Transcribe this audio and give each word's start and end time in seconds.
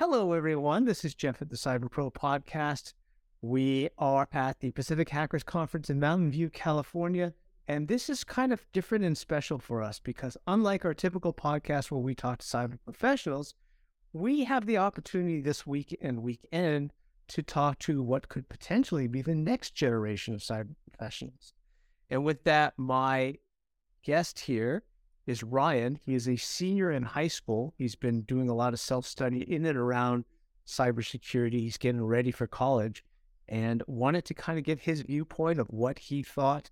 Hello, 0.00 0.32
everyone. 0.32 0.86
This 0.86 1.04
is 1.04 1.14
Jeff 1.14 1.42
at 1.42 1.50
the 1.50 1.56
Cyber 1.56 1.90
Pro 1.90 2.10
Podcast. 2.10 2.94
We 3.42 3.90
are 3.98 4.26
at 4.32 4.60
the 4.60 4.70
Pacific 4.70 5.10
Hackers 5.10 5.42
Conference 5.42 5.90
in 5.90 6.00
Mountain 6.00 6.30
View, 6.30 6.48
California. 6.48 7.34
And 7.68 7.86
this 7.86 8.08
is 8.08 8.24
kind 8.24 8.50
of 8.50 8.64
different 8.72 9.04
and 9.04 9.18
special 9.18 9.58
for 9.58 9.82
us 9.82 10.00
because, 10.00 10.38
unlike 10.46 10.86
our 10.86 10.94
typical 10.94 11.34
podcast 11.34 11.90
where 11.90 12.00
we 12.00 12.14
talk 12.14 12.38
to 12.38 12.46
cyber 12.46 12.78
professionals, 12.82 13.52
we 14.14 14.44
have 14.44 14.64
the 14.64 14.78
opportunity 14.78 15.42
this 15.42 15.66
week 15.66 15.94
and 16.00 16.22
weekend 16.22 16.94
to 17.28 17.42
talk 17.42 17.78
to 17.80 18.02
what 18.02 18.30
could 18.30 18.48
potentially 18.48 19.06
be 19.06 19.20
the 19.20 19.34
next 19.34 19.74
generation 19.74 20.32
of 20.32 20.40
cyber 20.40 20.76
professionals. 20.88 21.52
And 22.08 22.24
with 22.24 22.44
that, 22.44 22.72
my 22.78 23.34
guest 24.02 24.40
here 24.40 24.82
is 25.30 25.44
Ryan. 25.44 25.98
He 26.04 26.14
is 26.14 26.28
a 26.28 26.36
senior 26.36 26.90
in 26.90 27.04
high 27.04 27.28
school. 27.28 27.72
He's 27.78 27.94
been 27.94 28.22
doing 28.22 28.48
a 28.48 28.54
lot 28.54 28.72
of 28.72 28.80
self 28.80 29.06
study 29.06 29.40
in 29.42 29.64
and 29.64 29.78
around 29.78 30.24
cybersecurity. 30.66 31.60
He's 31.60 31.78
getting 31.78 32.04
ready 32.04 32.32
for 32.32 32.48
college 32.48 33.04
and 33.48 33.82
wanted 33.86 34.24
to 34.26 34.34
kind 34.34 34.58
of 34.58 34.64
get 34.64 34.80
his 34.80 35.02
viewpoint 35.02 35.60
of 35.60 35.68
what 35.68 36.00
he 36.00 36.22
thought 36.24 36.70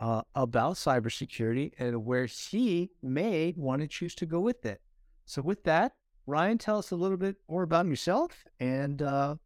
uh, 0.00 0.20
about 0.34 0.74
cybersecurity 0.74 1.72
and 1.78 2.04
where 2.04 2.26
he 2.26 2.90
may 3.02 3.54
want 3.56 3.80
to 3.80 3.88
choose 3.88 4.14
to 4.16 4.26
go 4.26 4.40
with 4.40 4.66
it. 4.66 4.82
So, 5.24 5.40
with 5.40 5.64
that, 5.64 5.92
Ryan, 6.26 6.58
tell 6.58 6.78
us 6.78 6.90
a 6.90 6.96
little 6.96 7.16
bit 7.16 7.36
more 7.48 7.62
about 7.62 7.86
yourself 7.86 8.44
and 8.60 9.00
uh, 9.00 9.36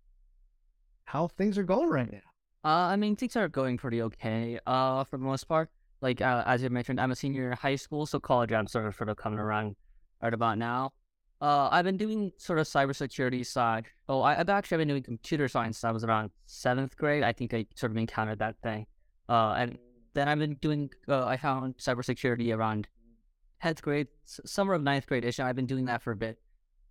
how 1.04 1.28
things 1.28 1.58
are 1.58 1.64
going 1.64 1.88
right 1.88 2.10
now. 2.10 2.18
Uh, 2.64 2.90
I 2.90 2.96
mean, 2.96 3.14
things 3.14 3.36
are 3.36 3.48
going 3.48 3.78
pretty 3.78 4.02
okay 4.02 4.58
uh, 4.66 5.04
for 5.04 5.16
the 5.16 5.24
most 5.24 5.44
part 5.44 5.70
like 6.00 6.20
uh, 6.20 6.42
as 6.46 6.62
you 6.62 6.70
mentioned, 6.70 7.00
I'm 7.00 7.10
a 7.10 7.16
senior 7.16 7.50
in 7.50 7.56
high 7.56 7.76
school, 7.76 8.06
so 8.06 8.20
college 8.20 8.52
I'm 8.52 8.66
sort 8.66 8.86
of 8.86 8.94
sort 8.94 9.08
of 9.08 9.16
coming 9.16 9.38
around 9.38 9.76
right 10.22 10.34
about 10.34 10.58
now. 10.58 10.92
Uh, 11.40 11.68
I've 11.70 11.84
been 11.84 11.96
doing 11.96 12.32
sort 12.36 12.58
of 12.58 12.66
cybersecurity 12.66 13.46
side. 13.46 13.86
Oh, 14.08 14.22
I, 14.22 14.34
have 14.34 14.48
actually 14.48 14.78
been 14.78 14.88
doing 14.88 15.02
computer 15.02 15.46
science. 15.46 15.84
I 15.84 15.92
was 15.92 16.02
around 16.02 16.30
seventh 16.46 16.96
grade. 16.96 17.22
I 17.22 17.32
think 17.32 17.54
I 17.54 17.66
sort 17.76 17.92
of 17.92 17.96
encountered 17.96 18.40
that 18.40 18.56
thing. 18.62 18.86
Uh, 19.28 19.54
and 19.56 19.78
then 20.14 20.28
I've 20.28 20.38
been 20.38 20.54
doing. 20.54 20.90
Uh, 21.08 21.26
I 21.26 21.36
found 21.36 21.76
cybersecurity 21.78 22.56
around 22.56 22.88
tenth 23.62 23.82
grade, 23.82 24.08
summer 24.24 24.74
of 24.74 24.82
ninth 24.82 25.06
grade 25.06 25.24
ish. 25.24 25.38
I've 25.38 25.56
been 25.56 25.66
doing 25.66 25.84
that 25.86 26.02
for 26.02 26.12
a 26.12 26.16
bit, 26.16 26.38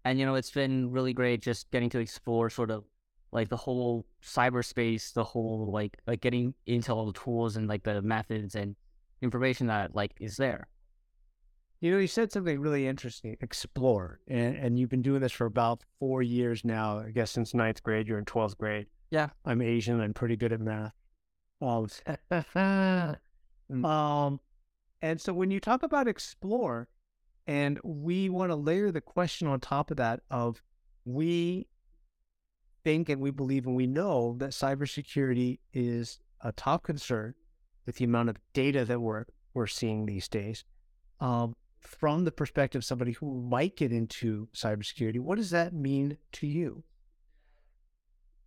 and 0.05 0.19
you 0.19 0.25
know 0.25 0.35
it's 0.35 0.51
been 0.51 0.91
really 0.91 1.13
great 1.13 1.41
just 1.41 1.69
getting 1.71 1.89
to 1.91 1.99
explore 1.99 2.49
sort 2.49 2.71
of 2.71 2.85
like 3.31 3.49
the 3.49 3.57
whole 3.57 4.05
cyberspace, 4.23 5.13
the 5.13 5.23
whole 5.23 5.69
like 5.71 5.97
like 6.07 6.21
getting 6.21 6.53
into 6.65 6.93
all 6.93 7.07
the 7.07 7.19
tools 7.19 7.57
and 7.57 7.67
like 7.67 7.83
the 7.83 8.01
methods 8.01 8.55
and 8.55 8.75
information 9.21 9.67
that 9.67 9.95
like 9.95 10.13
is 10.19 10.37
there. 10.37 10.67
You 11.79 11.91
know, 11.91 11.99
you 11.99 12.07
said 12.07 12.31
something 12.31 12.59
really 12.59 12.87
interesting. 12.87 13.37
Explore, 13.41 14.19
and 14.27 14.55
and 14.55 14.79
you've 14.79 14.89
been 14.89 15.03
doing 15.03 15.21
this 15.21 15.31
for 15.31 15.45
about 15.45 15.83
four 15.99 16.23
years 16.23 16.65
now. 16.65 16.99
I 16.99 17.11
guess 17.11 17.31
since 17.31 17.53
ninth 17.53 17.83
grade, 17.83 18.07
you're 18.07 18.17
in 18.17 18.25
twelfth 18.25 18.57
grade. 18.57 18.87
Yeah, 19.11 19.29
I'm 19.45 19.61
Asian. 19.61 20.01
I'm 20.01 20.13
pretty 20.13 20.35
good 20.35 20.53
at 20.53 20.59
math. 20.59 20.93
Um, 21.61 21.87
um, 23.85 24.39
and 25.01 25.21
so 25.21 25.33
when 25.33 25.51
you 25.51 25.59
talk 25.59 25.83
about 25.83 26.07
explore, 26.07 26.87
and 27.45 27.79
we 27.83 28.29
want 28.29 28.51
to 28.51 28.55
layer 28.55 28.91
the 28.91 29.01
question 29.01 29.47
on 29.47 29.59
top 29.59 29.91
of 29.91 29.97
that 29.97 30.21
of 30.29 30.61
we 31.05 31.67
think 32.83 33.09
and 33.09 33.21
we 33.21 33.31
believe 33.31 33.65
and 33.65 33.75
we 33.75 33.87
know 33.87 34.35
that 34.37 34.51
cybersecurity 34.51 35.59
is 35.73 36.19
a 36.41 36.51
top 36.51 36.83
concern 36.83 37.33
with 37.87 37.95
the 37.95 38.05
amount 38.05 38.29
of 38.29 38.37
data 38.53 38.85
that 38.85 38.99
we're 38.99 39.25
we're 39.55 39.65
seeing 39.65 40.05
these 40.05 40.27
days. 40.27 40.63
Um, 41.19 41.55
from 41.79 42.25
the 42.25 42.31
perspective 42.31 42.81
of 42.81 42.85
somebody 42.85 43.13
who 43.13 43.41
might 43.41 43.75
get 43.75 43.91
into 43.91 44.49
cybersecurity, 44.53 45.19
what 45.19 45.37
does 45.37 45.49
that 45.49 45.73
mean 45.73 46.17
to 46.33 46.45
you? 46.45 46.83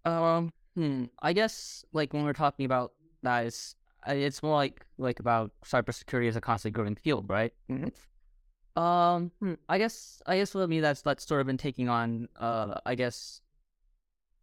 Um, 0.05 0.52
hmm, 0.77 1.05
I 1.20 1.32
guess 1.32 1.84
like 1.92 2.12
when 2.12 2.22
we're 2.22 2.32
talking 2.32 2.66
about 2.66 2.92
that, 3.24 3.47
is 3.47 3.74
it's 4.06 4.42
more 4.42 4.55
like 4.55 4.86
like 4.98 5.19
about 5.19 5.50
cybersecurity 5.64 6.28
as 6.28 6.37
a 6.37 6.41
constantly 6.41 6.75
growing 6.76 6.94
field, 6.94 7.28
right? 7.28 7.53
Mm-hmm. 7.69 8.81
Um, 8.81 9.32
hmm, 9.41 9.54
I 9.69 9.78
guess 9.78 10.22
I 10.26 10.37
guess 10.37 10.53
for 10.53 10.66
me 10.69 10.81
that's 10.81 11.03
that's 11.03 11.26
sort 11.26 11.41
of 11.41 11.47
been 11.47 11.59
taking 11.59 11.88
on. 11.88 12.28
Uh, 12.38 12.75
I 12.87 12.94
guess 12.94 13.41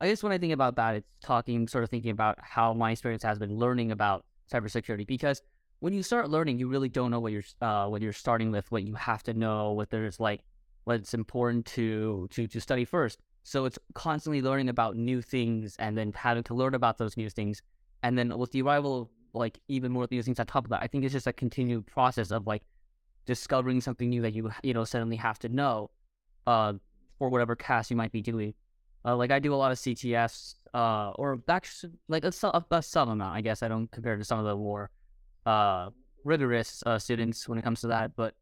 I 0.01 0.09
guess 0.09 0.21
when 0.21 0.31
I 0.31 0.37
think 0.37 0.53
about 0.53 0.75
that, 0.75 0.95
it's 0.95 1.07
talking, 1.21 1.67
sort 1.67 1.83
of 1.83 1.89
thinking 1.89 2.11
about 2.11 2.37
how 2.41 2.73
my 2.73 2.91
experience 2.91 3.23
has 3.23 3.39
been 3.39 3.57
learning 3.57 3.91
about 3.91 4.25
cybersecurity 4.51 5.05
because 5.05 5.41
when 5.79 5.93
you 5.93 6.01
start 6.01 6.29
learning, 6.29 6.57
you 6.59 6.67
really 6.67 6.89
don't 6.89 7.11
know 7.11 7.19
what 7.19 7.31
you're 7.31 7.43
uh, 7.61 7.87
what 7.87 8.01
you're 8.01 8.13
starting 8.13 8.51
with, 8.51 8.71
what 8.71 8.83
you 8.83 8.95
have 8.95 9.23
to 9.23 9.33
know, 9.33 9.73
what 9.73 9.89
there's 9.89 10.19
like 10.19 10.41
what's 10.85 11.13
important 11.13 11.65
to 11.65 12.27
to 12.31 12.47
to 12.47 12.59
study 12.59 12.85
first. 12.85 13.19
So 13.43 13.65
it's 13.65 13.79
constantly 13.93 14.41
learning 14.41 14.69
about 14.69 14.97
new 14.97 15.21
things 15.21 15.75
and 15.79 15.97
then 15.97 16.11
having 16.13 16.43
to 16.43 16.53
learn 16.53 16.73
about 16.73 16.97
those 16.97 17.15
new 17.15 17.29
things. 17.29 17.61
And 18.03 18.17
then 18.17 18.37
with 18.37 18.51
the 18.51 18.61
arrival 18.61 19.01
of 19.01 19.07
like 19.33 19.59
even 19.67 19.91
more 19.91 20.07
new 20.09 20.21
things 20.21 20.39
on 20.39 20.45
top 20.45 20.65
of 20.65 20.69
that, 20.71 20.81
I 20.81 20.87
think 20.87 21.05
it's 21.05 21.13
just 21.13 21.27
a 21.27 21.33
continued 21.33 21.85
process 21.85 22.31
of 22.31 22.47
like 22.47 22.63
discovering 23.25 23.81
something 23.81 24.09
new 24.09 24.21
that 24.21 24.33
you 24.33 24.51
you 24.63 24.73
know 24.73 24.83
suddenly 24.83 25.17
have 25.17 25.39
to 25.39 25.49
know 25.49 25.91
uh, 26.47 26.73
for 27.19 27.29
whatever 27.29 27.55
task 27.55 27.91
you 27.91 27.95
might 27.95 28.11
be 28.11 28.21
doing. 28.21 28.53
Uh, 29.05 29.15
like 29.15 29.31
I 29.31 29.39
do 29.39 29.53
a 29.53 29.55
lot 29.55 29.71
of 29.71 29.77
CTFs, 29.77 30.55
uh, 30.73 31.11
or 31.15 31.39
actually 31.47 31.93
like 32.07 32.23
a, 32.23 32.31
a, 32.71 32.81
some 32.81 33.09
amount. 33.09 33.35
I 33.35 33.41
guess 33.41 33.63
I 33.63 33.67
don't 33.67 33.89
compare 33.91 34.17
to 34.17 34.23
some 34.23 34.39
of 34.39 34.45
the 34.45 34.55
more 34.55 34.89
uh, 35.45 35.89
rigorous 36.23 36.83
uh, 36.85 36.99
students 36.99 37.47
when 37.47 37.57
it 37.57 37.63
comes 37.63 37.81
to 37.81 37.87
that. 37.87 38.15
But 38.15 38.35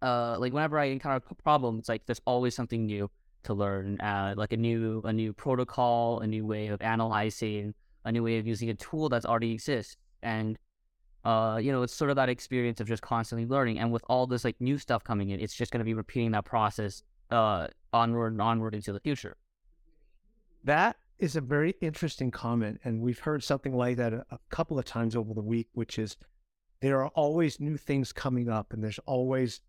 uh, 0.00 0.36
like 0.38 0.52
whenever 0.52 0.78
I 0.78 0.86
encounter 0.86 1.24
a 1.28 1.34
problem, 1.34 1.78
it's 1.78 1.88
like 1.88 2.06
there's 2.06 2.20
always 2.26 2.54
something 2.54 2.86
new 2.86 3.10
to 3.44 3.54
learn, 3.54 4.00
uh, 4.00 4.34
like 4.36 4.52
a 4.52 4.56
new 4.56 5.02
a 5.04 5.12
new 5.12 5.32
protocol, 5.32 6.20
a 6.20 6.26
new 6.26 6.46
way 6.46 6.68
of 6.68 6.80
analyzing, 6.80 7.74
a 8.04 8.12
new 8.12 8.22
way 8.22 8.38
of 8.38 8.46
using 8.46 8.70
a 8.70 8.74
tool 8.74 9.08
that's 9.08 9.26
already 9.26 9.52
exists, 9.52 9.96
and 10.22 10.58
uh, 11.24 11.58
you 11.62 11.70
know, 11.70 11.82
it's 11.82 11.94
sort 11.94 12.10
of 12.10 12.16
that 12.16 12.28
experience 12.28 12.80
of 12.80 12.88
just 12.88 13.02
constantly 13.02 13.46
learning. 13.46 13.78
And 13.78 13.92
with 13.92 14.02
all 14.08 14.26
this 14.26 14.44
like 14.44 14.60
new 14.60 14.78
stuff 14.78 15.04
coming 15.04 15.30
in, 15.30 15.40
it's 15.40 15.54
just 15.54 15.70
going 15.72 15.80
to 15.80 15.84
be 15.84 15.94
repeating 15.94 16.32
that 16.32 16.44
process 16.44 17.02
onward 17.30 18.32
and 18.32 18.42
onward 18.42 18.74
into 18.74 18.92
the 18.92 19.00
future. 19.00 19.36
That 20.64 20.96
is 21.22 21.36
a 21.36 21.40
very 21.40 21.76
interesting 21.80 22.32
comment. 22.32 22.80
And 22.82 23.00
we've 23.00 23.20
heard 23.20 23.44
something 23.44 23.76
like 23.76 23.96
that 23.98 24.12
a, 24.12 24.26
a, 24.32 24.38
couple 24.50 24.76
of 24.76 24.84
times 24.84 25.14
over 25.14 25.32
the 25.32 25.40
week, 25.40 25.68
which 25.72 25.96
is 25.96 26.16
there 26.80 26.98
are 27.00 27.12
always 27.14 27.60
new 27.60 27.76
things 27.76 28.12
coming 28.12 28.48
up 28.48 28.72
and 28.72 28.82
there's 28.82 28.98
always 29.06 29.60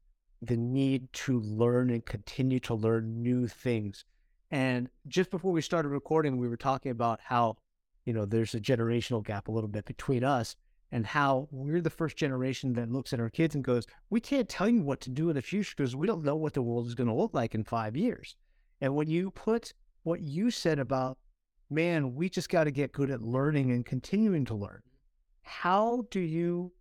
the 0.41 0.57
need 0.57 1.13
to 1.13 1.39
learn 1.41 1.91
and 1.91 2.03
continue 2.07 2.59
to 2.61 2.73
learn 2.73 3.21
new 3.21 3.47
things. 3.47 4.03
And 4.49 4.89
just 5.07 5.29
before 5.29 5.51
we 5.51 5.61
started 5.61 5.89
recording, 5.89 6.37
we 6.37 6.47
were 6.47 6.57
talking 6.57 6.91
about 6.91 7.19
how, 7.23 7.57
you 8.03 8.13
know, 8.13 8.25
there's 8.25 8.55
a 8.55 8.59
generational 8.59 9.23
gap 9.23 9.47
a 9.47 9.51
little 9.51 9.69
bit 9.69 9.85
between 9.85 10.23
us 10.23 10.55
and 10.91 11.05
how 11.05 11.47
we're 11.51 11.81
the 11.81 11.89
first 11.91 12.17
generation 12.17 12.73
that 12.73 12.91
looks 12.91 13.13
at 13.13 13.19
our 13.19 13.29
kids 13.29 13.53
and 13.53 13.63
goes, 13.63 13.85
we 14.09 14.19
can't 14.19 14.49
tell 14.49 14.67
you 14.67 14.81
what 14.81 15.01
to 15.01 15.11
do 15.11 15.29
in 15.29 15.35
the 15.35 15.41
future 15.43 15.75
because 15.77 15.95
we 15.95 16.07
don't 16.07 16.25
know 16.25 16.35
what 16.35 16.53
the 16.53 16.63
world 16.63 16.87
is 16.87 16.95
going 16.95 17.07
to 17.07 17.13
look 17.13 17.35
like 17.35 17.53
in 17.53 17.63
five 17.63 17.95
years. 17.95 18.35
And 18.81 18.95
when 18.95 19.07
you 19.07 19.29
put 19.29 19.75
what 20.01 20.19
you 20.19 20.49
said 20.49 20.79
about, 20.79 21.19
man, 21.69 22.15
we 22.15 22.29
just 22.29 22.49
got 22.49 22.65
to 22.65 22.71
get 22.71 22.91
good 22.91 23.09
at 23.09 23.21
learning 23.21 23.71
and 23.71 23.85
continuing 23.85 24.45
to 24.45 24.55
learn. 24.55 24.81
How 25.41 26.05
do 26.09 26.19
you 26.19 26.71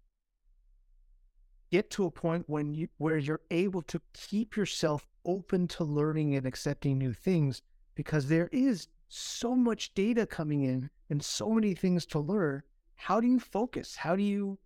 get 1.70 1.90
to 1.90 2.04
a 2.04 2.10
point 2.10 2.44
when 2.48 2.74
you 2.74 2.88
where 2.98 3.16
you're 3.16 3.40
able 3.50 3.82
to 3.82 4.00
keep 4.12 4.56
yourself 4.56 5.08
open 5.24 5.66
to 5.66 5.84
learning 5.84 6.34
and 6.34 6.46
accepting 6.46 6.98
new 6.98 7.12
things 7.12 7.62
because 7.94 8.28
there 8.28 8.48
is 8.52 8.88
so 9.08 9.54
much 9.54 9.94
data 9.94 10.26
coming 10.26 10.62
in 10.62 10.90
and 11.10 11.22
so 11.22 11.50
many 11.50 11.74
things 11.74 12.06
to 12.06 12.18
learn. 12.18 12.62
How 12.96 13.20
do 13.20 13.26
you 13.26 13.38
focus? 13.38 13.96
How 13.96 14.16
do 14.16 14.22
you 14.22 14.58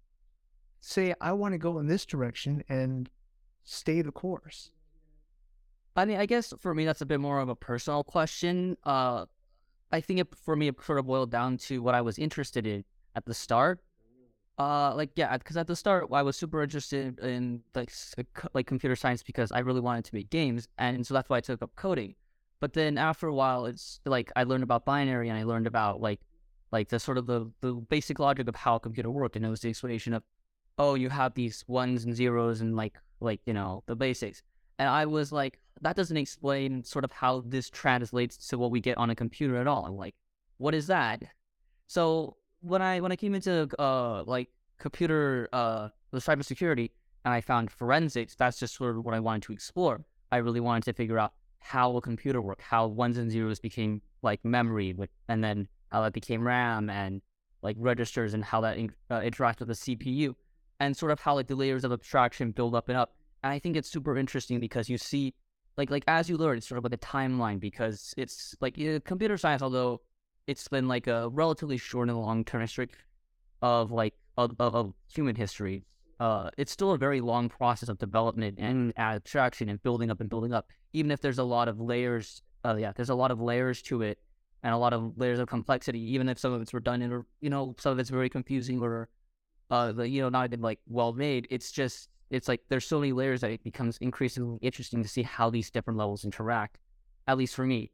say, 0.81 1.15
I 1.21 1.33
want 1.33 1.53
to 1.53 1.59
go 1.59 1.78
in 1.78 1.87
this 1.87 2.06
direction 2.06 2.62
and 2.69 3.10
stay 3.65 4.03
the 4.03 4.12
course? 4.12 4.71
I 5.97 6.04
mean, 6.04 6.19
I 6.19 6.27
guess 6.27 6.53
for 6.60 6.75
me, 6.75 6.84
that's 6.84 7.00
a 7.00 7.06
bit 7.06 7.21
more 7.21 7.41
of 7.41 7.48
a 7.48 7.56
personal 7.56 8.04
question. 8.04 8.77
Uh, 8.84 9.27
I 9.92 10.00
think 10.00 10.21
it, 10.21 10.28
for 10.34 10.56
me, 10.56 10.68
it 10.68 10.77
sort 10.83 10.98
of 10.98 11.06
boiled 11.06 11.30
down 11.30 11.59
to 11.59 11.83
what 11.83 11.94
I 11.94 12.00
was 12.00 12.18
interested 12.18 12.66
in 12.66 12.84
at 13.15 13.24
the 13.24 13.34
start. 13.34 13.80
Uh, 14.59 14.94
like 14.94 15.10
yeah, 15.16 15.36
because 15.36 15.56
at 15.59 15.66
the 15.66 15.77
start 15.77 16.06
I 16.10 16.22
was 16.22 16.34
super 16.34 16.62
interested 16.62 17.18
in 17.21 17.60
like 17.74 17.92
like 18.54 18.66
computer 18.66 18.97
science 18.97 19.22
because 19.22 19.53
I 19.53 19.59
really 19.59 19.80
wanted 19.80 20.06
to 20.06 20.15
make 20.15 20.30
games, 20.30 20.66
and 20.78 21.06
so 21.06 21.12
that's 21.12 21.28
why 21.28 21.36
I 21.36 21.41
took 21.41 21.60
up 21.60 21.77
coding. 21.77 22.15
But 22.59 22.72
then 22.72 22.97
after 22.97 23.27
a 23.27 23.34
while, 23.34 23.66
it's 23.66 24.00
like 24.06 24.33
I 24.34 24.44
learned 24.44 24.62
about 24.62 24.86
binary 24.86 25.28
and 25.28 25.38
I 25.38 25.44
learned 25.44 25.66
about 25.66 26.00
like 26.00 26.21
like 26.72 26.88
the 26.88 26.98
sort 26.98 27.18
of 27.18 27.27
the 27.27 27.50
the 27.60 27.74
basic 27.74 28.18
logic 28.18 28.48
of 28.48 28.56
how 28.56 28.77
a 28.77 28.80
computer 28.80 29.10
worked, 29.10 29.36
and 29.36 29.44
it 29.44 29.50
was 29.50 29.60
the 29.60 29.68
explanation 29.68 30.15
of 30.15 30.22
oh, 30.78 30.94
you 30.94 31.10
have 31.10 31.34
these 31.34 31.65
ones 31.68 32.04
and 32.04 32.15
zeros 32.16 32.62
and 32.62 32.77
like 32.77 32.98
like 33.21 33.41
you 33.44 33.53
know 33.53 33.83
the 33.86 33.94
basics. 33.94 34.42
And 34.78 34.88
I 34.88 35.04
was 35.04 35.33
like, 35.33 35.60
that 35.82 35.96
doesn't 35.96 36.16
explain 36.16 36.82
sort 36.84 37.04
of 37.04 37.12
how 37.12 37.42
this 37.46 37.70
translates 37.70 38.36
to 38.48 38.58
what 38.58 38.70
we 38.70 38.80
get 38.80 38.96
on 38.98 39.10
a 39.10 39.14
computer 39.14 39.56
at 39.56 39.66
all. 39.66 39.84
I'm 39.84 39.96
like, 39.96 40.14
what 40.58 40.74
is 40.74 40.86
that? 40.86 41.22
So 41.86 42.36
when 42.60 42.82
I 42.82 43.00
when 43.00 43.12
I 43.12 43.16
came 43.16 43.34
into 43.34 43.68
uh 43.78 44.24
like 44.24 44.48
computer 44.78 45.48
uh 45.52 45.88
the 46.10 46.18
cybersecurity 46.18 46.90
and 47.24 47.34
I 47.34 47.40
found 47.40 47.70
forensics, 47.70 48.34
that's 48.34 48.58
just 48.58 48.74
sort 48.74 48.96
of 48.96 49.04
what 49.04 49.14
I 49.14 49.20
wanted 49.20 49.42
to 49.42 49.52
explore. 49.52 50.04
I 50.32 50.38
really 50.38 50.60
wanted 50.60 50.84
to 50.84 50.92
figure 50.92 51.18
out 51.18 51.32
how 51.66 51.96
a 51.96 52.00
computer 52.00 52.40
worked, 52.40 52.62
how 52.62 52.86
ones 52.86 53.18
and 53.18 53.30
zeros 53.30 53.58
became 53.58 54.00
like 54.22 54.44
memory, 54.44 54.92
with, 54.92 55.10
and 55.28 55.42
then 55.42 55.66
how 55.90 56.02
that 56.02 56.12
became 56.12 56.46
RAM 56.46 56.88
and 56.88 57.20
like 57.62 57.76
registers 57.78 58.34
and 58.34 58.44
how 58.44 58.60
that 58.60 58.76
in, 58.76 58.92
uh, 59.10 59.20
interacts 59.20 59.58
with 59.58 59.68
the 59.68 59.74
CPU, 59.74 60.34
and 60.78 60.96
sort 60.96 61.10
of 61.10 61.20
how 61.20 61.34
like 61.34 61.48
the 61.48 61.56
layers 61.56 61.84
of 61.84 61.92
abstraction 61.92 62.52
build 62.52 62.74
up 62.74 62.88
and 62.88 62.96
up. 62.96 63.16
And 63.42 63.52
I 63.52 63.58
think 63.58 63.76
it's 63.76 63.90
super 63.90 64.16
interesting 64.16 64.60
because 64.60 64.88
you 64.88 64.98
see, 64.98 65.34
like 65.76 65.90
like 65.90 66.04
as 66.06 66.28
you 66.28 66.36
learn, 66.36 66.58
it's 66.58 66.68
sort 66.68 66.78
of 66.78 66.84
like 66.84 66.94
a 66.94 66.98
timeline 66.98 67.60
because 67.60 68.14
it's 68.16 68.54
like 68.60 68.78
uh, 68.80 69.00
computer 69.04 69.36
science, 69.36 69.62
although 69.62 70.00
it's 70.46 70.68
been 70.68 70.88
like 70.88 71.06
a 71.06 71.28
relatively 71.28 71.76
short 71.76 72.08
and 72.08 72.18
long 72.18 72.44
term 72.44 72.60
history 72.60 72.88
of 73.62 73.90
like 73.90 74.14
of, 74.36 74.54
of, 74.58 74.74
of 74.74 74.94
human 75.08 75.34
history 75.34 75.84
uh, 76.18 76.50
it's 76.56 76.72
still 76.72 76.92
a 76.92 76.98
very 76.98 77.20
long 77.20 77.48
process 77.48 77.88
of 77.88 77.98
development 77.98 78.58
and 78.58 78.92
abstraction 78.96 79.68
and 79.68 79.82
building 79.82 80.10
up 80.10 80.20
and 80.20 80.30
building 80.30 80.52
up. 80.52 80.70
Even 80.92 81.10
if 81.10 81.20
there's 81.20 81.38
a 81.38 81.44
lot 81.44 81.68
of 81.68 81.80
layers, 81.80 82.42
uh, 82.64 82.76
yeah, 82.76 82.92
there's 82.94 83.10
a 83.10 83.14
lot 83.14 83.30
of 83.30 83.40
layers 83.40 83.82
to 83.82 84.02
it 84.02 84.18
and 84.62 84.72
a 84.72 84.78
lot 84.78 84.94
of 84.94 85.18
layers 85.18 85.38
of 85.38 85.48
complexity. 85.48 86.00
Even 86.00 86.28
if 86.28 86.38
some 86.38 86.52
of 86.52 86.62
it's 86.62 86.72
redundant 86.72 87.12
or 87.12 87.26
you 87.40 87.50
know 87.50 87.74
some 87.78 87.92
of 87.92 87.98
it's 87.98 88.08
very 88.08 88.30
confusing 88.30 88.80
or 88.80 89.08
uh, 89.70 89.92
the, 89.92 90.08
you 90.08 90.22
know 90.22 90.30
not 90.30 90.46
even 90.46 90.62
like 90.62 90.78
well 90.88 91.12
made. 91.12 91.46
It's 91.50 91.70
just 91.70 92.08
it's 92.30 92.48
like 92.48 92.62
there's 92.68 92.86
so 92.86 92.98
many 92.98 93.12
layers 93.12 93.40
that 93.40 93.50
it 93.50 93.62
becomes 93.62 93.98
increasingly 93.98 94.58
interesting 94.62 95.02
to 95.02 95.08
see 95.08 95.22
how 95.22 95.50
these 95.50 95.70
different 95.70 95.98
levels 95.98 96.24
interact. 96.24 96.78
At 97.28 97.38
least 97.38 97.54
for 97.54 97.66
me. 97.66 97.90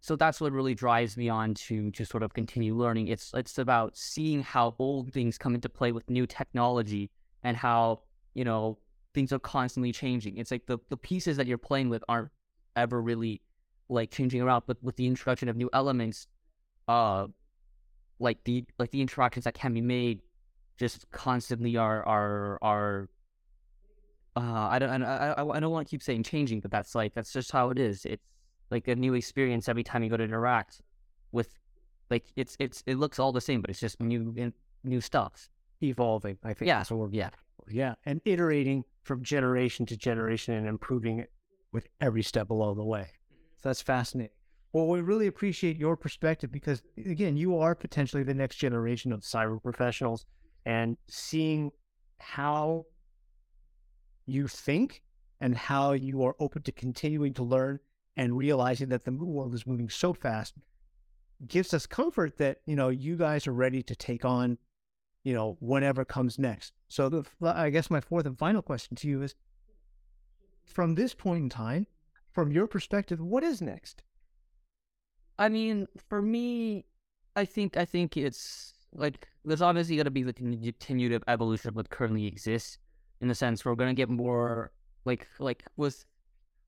So 0.00 0.16
that's 0.16 0.40
what 0.40 0.52
really 0.52 0.74
drives 0.74 1.16
me 1.16 1.28
on 1.28 1.54
to 1.54 1.90
to 1.90 2.06
sort 2.06 2.22
of 2.22 2.32
continue 2.32 2.74
learning. 2.74 3.08
It's 3.08 3.32
it's 3.34 3.58
about 3.58 3.96
seeing 3.96 4.42
how 4.42 4.74
old 4.78 5.12
things 5.12 5.36
come 5.36 5.54
into 5.54 5.68
play 5.68 5.92
with 5.92 6.08
new 6.08 6.26
technology 6.26 7.10
and 7.42 7.56
how 7.56 8.00
you 8.34 8.44
know 8.44 8.78
things 9.12 9.32
are 9.32 9.38
constantly 9.38 9.92
changing. 9.92 10.38
It's 10.38 10.50
like 10.50 10.66
the 10.66 10.78
the 10.88 10.96
pieces 10.96 11.36
that 11.36 11.46
you're 11.46 11.58
playing 11.58 11.90
with 11.90 12.02
aren't 12.08 12.30
ever 12.76 13.02
really 13.02 13.42
like 13.90 14.10
changing 14.10 14.40
around, 14.40 14.64
but 14.66 14.82
with 14.82 14.96
the 14.96 15.06
introduction 15.06 15.48
of 15.48 15.56
new 15.56 15.68
elements, 15.72 16.26
uh, 16.88 17.26
like 18.18 18.42
the 18.44 18.64
like 18.78 18.90
the 18.92 19.02
interactions 19.02 19.44
that 19.44 19.54
can 19.54 19.74
be 19.74 19.82
made, 19.82 20.20
just 20.78 21.10
constantly 21.10 21.76
are 21.76 22.06
are 22.06 22.58
are. 22.62 23.08
Uh, 24.36 24.68
I 24.70 24.78
don't 24.78 25.02
I, 25.02 25.32
I, 25.32 25.56
I 25.56 25.60
don't 25.60 25.70
want 25.70 25.86
to 25.86 25.90
keep 25.90 26.02
saying 26.02 26.22
changing, 26.22 26.60
but 26.60 26.70
that's 26.70 26.94
like 26.94 27.14
that's 27.14 27.32
just 27.32 27.50
how 27.50 27.70
it 27.70 27.78
is. 27.78 28.04
It's 28.04 28.22
like 28.70 28.88
a 28.88 28.94
new 28.94 29.14
experience 29.14 29.68
every 29.68 29.82
time 29.82 30.02
you 30.02 30.10
go 30.10 30.16
to 30.16 30.24
interact 30.24 30.82
with, 31.32 31.48
like 32.10 32.26
it's 32.36 32.56
it's 32.58 32.82
it 32.86 32.96
looks 32.96 33.18
all 33.18 33.32
the 33.32 33.40
same, 33.40 33.60
but 33.60 33.70
it's 33.70 33.80
just 33.80 34.00
new 34.00 34.52
new 34.84 35.00
stuff 35.00 35.48
evolving. 35.82 36.38
I 36.44 36.54
think. 36.54 36.68
Yeah. 36.68 36.82
So 36.82 37.08
yeah. 37.12 37.30
Yeah, 37.68 37.94
and 38.06 38.20
iterating 38.24 38.84
from 39.02 39.22
generation 39.22 39.86
to 39.86 39.96
generation 39.96 40.54
and 40.54 40.66
improving 40.66 41.20
it 41.20 41.30
with 41.72 41.86
every 42.00 42.22
step 42.22 42.50
along 42.50 42.78
the 42.78 42.84
way. 42.84 43.06
So 43.58 43.68
that's 43.68 43.82
fascinating. 43.82 44.34
Well, 44.72 44.88
we 44.88 45.02
really 45.02 45.26
appreciate 45.26 45.76
your 45.76 45.96
perspective 45.96 46.50
because, 46.50 46.82
again, 46.96 47.36
you 47.36 47.58
are 47.58 47.74
potentially 47.74 48.22
the 48.22 48.34
next 48.34 48.56
generation 48.56 49.12
of 49.12 49.20
cyber 49.20 49.62
professionals 49.62 50.24
and 50.64 50.96
seeing 51.08 51.70
how 52.18 52.86
you 54.30 54.48
think 54.48 55.02
and 55.40 55.56
how 55.56 55.92
you 55.92 56.22
are 56.24 56.36
open 56.38 56.62
to 56.62 56.72
continuing 56.72 57.34
to 57.34 57.42
learn 57.42 57.80
and 58.16 58.36
realizing 58.36 58.88
that 58.88 59.04
the 59.04 59.12
world 59.12 59.54
is 59.54 59.66
moving 59.66 59.88
so 59.88 60.12
fast 60.12 60.54
gives 61.46 61.72
us 61.72 61.86
comfort 61.86 62.36
that, 62.36 62.58
you 62.66 62.76
know, 62.76 62.88
you 62.90 63.16
guys 63.16 63.46
are 63.46 63.52
ready 63.52 63.82
to 63.82 63.94
take 63.94 64.24
on 64.24 64.58
you 65.22 65.34
know, 65.34 65.56
whatever 65.60 66.04
comes 66.04 66.38
next. 66.38 66.72
So 66.88 67.08
the, 67.08 67.24
I 67.42 67.70
guess 67.70 67.90
my 67.90 68.00
fourth 68.00 68.26
and 68.26 68.38
final 68.38 68.62
question 68.62 68.96
to 68.96 69.08
you 69.08 69.22
is 69.22 69.34
from 70.64 70.94
this 70.94 71.14
point 71.14 71.44
in 71.44 71.48
time, 71.48 71.86
from 72.32 72.52
your 72.52 72.66
perspective, 72.66 73.20
what 73.20 73.42
is 73.42 73.60
next? 73.60 74.02
I 75.38 75.48
mean, 75.48 75.86
for 76.08 76.22
me, 76.22 76.84
I 77.36 77.44
think 77.44 77.76
I 77.76 77.84
think 77.84 78.16
it's 78.16 78.74
like 78.92 79.26
there's 79.44 79.62
obviously 79.62 79.96
going 79.96 80.04
to 80.04 80.10
be 80.10 80.22
the 80.22 80.32
continued 80.32 81.22
evolution 81.28 81.68
of 81.68 81.76
what 81.76 81.90
currently 81.90 82.26
exists. 82.26 82.78
In 83.20 83.28
the 83.28 83.34
sense, 83.34 83.64
we're 83.64 83.74
going 83.74 83.94
to 83.94 83.94
get 83.94 84.08
more 84.08 84.72
like 85.04 85.26
like 85.38 85.64
with 85.76 86.04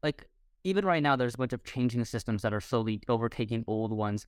like 0.02 0.28
even 0.64 0.84
right 0.84 1.02
now, 1.02 1.16
there's 1.16 1.34
a 1.34 1.38
bunch 1.38 1.52
of 1.52 1.64
changing 1.64 2.04
systems 2.04 2.42
that 2.42 2.54
are 2.54 2.60
slowly 2.60 3.00
overtaking 3.08 3.64
old 3.66 3.92
ones 3.92 4.26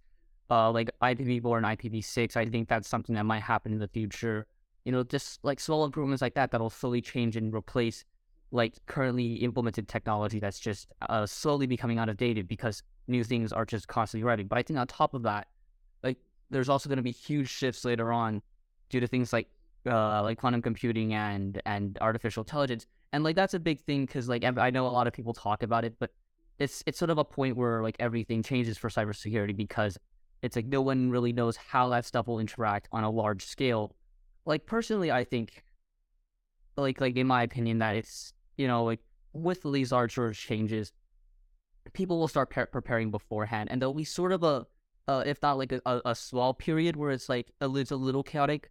uh, 0.51 0.71
like 0.71 0.91
IPv4 1.03 1.57
and 1.59 1.67
IPv6. 1.67 2.37
I 2.37 2.47
think 2.47 2.69
that's 2.69 2.89
something 2.89 3.15
that 3.15 3.25
might 3.25 3.43
happen 3.43 3.73
in 3.73 3.79
the 3.79 3.89
future. 3.89 4.47
You 4.85 4.93
know, 4.93 5.03
just 5.03 5.43
like 5.45 5.61
small 5.61 5.85
improvements 5.85 6.23
like 6.23 6.35
that 6.35 6.51
that'll 6.51 6.71
slowly 6.71 7.01
change 7.01 7.37
and 7.37 7.55
replace 7.55 8.05
like 8.51 8.75
currently 8.87 9.35
implemented 9.37 9.89
technology 9.89 10.39
that's 10.39 10.61
just 10.61 10.87
uh, 11.09 11.27
slowly 11.27 11.67
becoming 11.67 11.99
out 11.99 12.09
of 12.09 12.17
dated 12.17 12.47
because 12.47 12.83
new 13.09 13.25
things 13.25 13.53
are 13.53 13.65
just 13.65 13.89
constantly 13.89 14.25
arriving 14.25 14.47
But 14.47 14.59
I 14.59 14.63
think 14.63 14.79
on 14.79 14.87
top 14.87 15.15
of 15.15 15.23
that, 15.23 15.49
like 16.03 16.19
there's 16.51 16.69
also 16.69 16.89
going 16.89 16.99
to 16.99 17.03
be 17.03 17.11
huge 17.11 17.49
shifts 17.49 17.85
later 17.85 18.13
on 18.13 18.43
due 18.91 19.01
to 19.01 19.07
things 19.07 19.33
like 19.33 19.49
uh, 19.87 20.23
like 20.23 20.39
quantum 20.39 20.63
computing 20.63 21.15
and 21.15 21.61
and 21.67 21.99
artificial 22.01 22.43
intelligence. 22.43 22.87
And 23.13 23.25
like 23.25 23.37
that's 23.37 23.55
a 23.55 23.61
big 23.61 23.81
thing 23.81 24.07
because 24.07 24.29
like 24.29 24.45
I 24.45 24.71
know 24.71 24.87
a 24.87 24.89
lot 24.89 25.07
of 25.07 25.13
people 25.13 25.33
talk 25.33 25.63
about 25.63 25.85
it, 25.85 25.95
but 25.99 26.11
it's 26.59 26.83
it's 26.87 26.99
sort 26.99 27.11
of 27.11 27.19
a 27.19 27.25
point 27.25 27.57
where 27.57 27.83
like 27.83 27.97
everything 27.99 28.43
changes 28.43 28.79
for 28.79 28.89
cybersecurity 28.89 29.57
because 29.57 29.99
it's 30.43 30.57
like 30.57 30.67
no 30.67 30.83
one 30.83 31.11
really 31.11 31.33
knows 31.33 31.57
how 31.57 31.89
that 31.89 32.05
stuff 32.05 32.27
will 32.27 32.39
interact 32.39 32.89
on 32.93 33.05
a 33.05 33.11
large 33.11 33.47
scale. 33.47 33.95
Like 34.45 34.67
personally, 34.67 35.11
I 35.11 35.25
think, 35.25 35.65
like 36.77 37.01
like 37.01 37.17
in 37.17 37.27
my 37.27 37.43
opinion, 37.43 37.79
that 37.79 37.97
it's 37.97 38.33
you 38.57 38.69
know 38.69 38.85
like 38.85 39.01
with 39.33 39.63
these 39.65 39.91
larger 39.91 40.33
changes, 40.33 40.93
people 41.93 42.19
will 42.19 42.29
start 42.29 42.51
pre- 42.51 42.67
preparing 42.67 43.11
beforehand, 43.11 43.71
and 43.71 43.81
there'll 43.81 43.95
be 43.95 44.05
sort 44.05 44.33
of 44.33 44.43
a, 44.43 44.67
uh, 45.09 45.23
if 45.27 45.41
not 45.43 45.59
like 45.59 45.73
a, 45.73 46.03
a, 46.05 46.15
small 46.15 46.55
period 46.55 46.97
where 46.97 47.11
it's 47.11 47.29
like 47.29 47.51
it's 47.61 47.91
a 47.91 47.97
little 47.97 48.23
chaotic, 48.23 48.71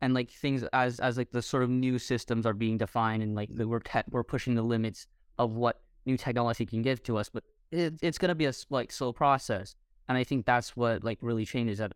and 0.00 0.14
like 0.14 0.30
things 0.30 0.64
as 0.72 1.00
as 1.00 1.16
like 1.16 1.30
the 1.30 1.42
sort 1.42 1.62
of 1.62 1.70
new 1.70 1.98
systems 1.98 2.46
are 2.46 2.54
being 2.54 2.78
defined, 2.78 3.22
and 3.22 3.34
like 3.34 3.48
the, 3.52 3.66
we're 3.66 3.80
te- 3.80 4.02
we're 4.10 4.24
pushing 4.24 4.54
the 4.54 4.62
limits 4.62 5.06
of 5.38 5.52
what 5.52 5.80
new 6.06 6.16
technology 6.16 6.66
can 6.66 6.82
give 6.82 7.02
to 7.02 7.16
us, 7.16 7.28
but 7.28 7.44
it, 7.70 7.94
it's 8.02 8.18
gonna 8.18 8.34
be 8.34 8.46
a 8.46 8.52
like 8.70 8.90
slow 8.90 9.12
process 9.12 9.74
and 10.08 10.16
I 10.16 10.24
think 10.24 10.46
that's 10.46 10.76
what 10.76 11.04
like 11.04 11.18
really 11.20 11.44
changes 11.44 11.78
that. 11.78 11.92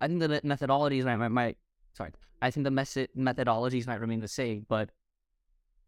I 0.00 0.08
think 0.08 0.20
the 0.20 0.28
methodologies 0.28 1.04
might, 1.04 1.16
might, 1.16 1.30
might 1.30 1.56
sorry, 1.94 2.12
I 2.42 2.50
think 2.50 2.64
the 2.64 2.70
method 2.70 3.08
methodologies 3.16 3.86
might 3.86 4.00
remain 4.00 4.20
the 4.20 4.28
same, 4.28 4.66
but 4.68 4.90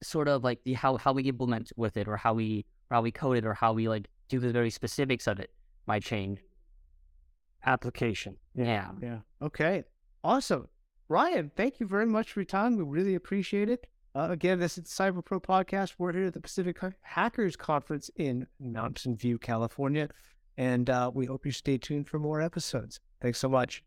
sort 0.02 0.28
of 0.28 0.44
like 0.44 0.64
the 0.64 0.72
how 0.72 0.96
how 0.96 1.12
we 1.12 1.24
implement 1.24 1.70
with 1.76 1.96
it 1.96 2.08
or 2.08 2.16
how 2.16 2.32
we 2.32 2.64
or 2.90 2.96
how 2.96 3.02
we 3.02 3.10
code 3.10 3.36
it 3.36 3.44
or 3.44 3.52
how 3.52 3.72
we 3.72 3.88
like 3.88 4.08
do 4.28 4.38
the 4.38 4.50
very 4.50 4.70
specifics 4.70 5.26
of 5.26 5.38
it 5.38 5.50
might 5.86 6.02
change. 6.02 6.38
Application. 7.66 8.36
Yeah. 8.54 8.90
Yeah. 9.02 9.18
Okay. 9.42 9.84
Awesome. 10.24 10.68
Ryan, 11.08 11.50
thank 11.56 11.80
you 11.80 11.86
very 11.86 12.04
much 12.04 12.32
for 12.32 12.40
your 12.40 12.46
time. 12.46 12.76
We 12.76 12.84
really 12.84 13.14
appreciate 13.14 13.70
it. 13.70 13.86
Uh, 14.14 14.28
again, 14.30 14.58
this 14.58 14.76
is 14.76 14.84
the 14.84 14.90
Cyber 14.90 15.24
Pro 15.24 15.40
Podcast. 15.40 15.94
We're 15.96 16.12
here 16.12 16.26
at 16.26 16.34
the 16.34 16.40
Pacific 16.40 16.78
Hackers 17.00 17.56
Conference 17.56 18.10
in 18.16 18.46
Mountain 18.60 19.16
View, 19.16 19.38
California. 19.38 20.08
And 20.58 20.90
uh, 20.90 21.10
we 21.14 21.24
hope 21.24 21.46
you 21.46 21.52
stay 21.52 21.78
tuned 21.78 22.08
for 22.08 22.18
more 22.18 22.42
episodes. 22.42 23.00
Thanks 23.22 23.38
so 23.38 23.48
much. 23.48 23.82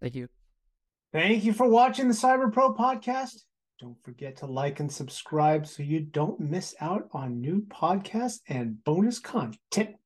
Thank 0.00 0.14
you. 0.14 0.28
Thank 1.12 1.44
you 1.44 1.52
for 1.52 1.68
watching 1.68 2.08
the 2.08 2.14
Cyber 2.14 2.50
Pro 2.50 2.72
podcast. 2.72 3.42
Don't 3.78 4.02
forget 4.02 4.36
to 4.38 4.46
like 4.46 4.80
and 4.80 4.90
subscribe 4.90 5.66
so 5.66 5.82
you 5.82 6.00
don't 6.00 6.38
miss 6.40 6.74
out 6.80 7.08
on 7.12 7.40
new 7.40 7.62
podcasts 7.68 8.40
and 8.48 8.82
bonus 8.84 9.18
content. 9.18 9.96